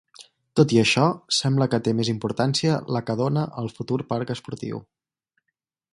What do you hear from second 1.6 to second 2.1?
que té